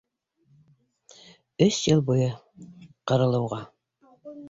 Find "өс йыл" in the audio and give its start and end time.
1.67-2.03